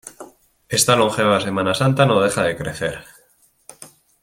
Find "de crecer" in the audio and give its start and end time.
2.41-3.05